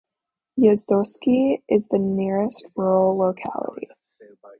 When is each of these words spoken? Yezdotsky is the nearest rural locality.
Yezdotsky 0.59 1.61
is 1.69 1.85
the 1.91 1.99
nearest 1.99 2.65
rural 2.75 3.15
locality. 3.15 3.87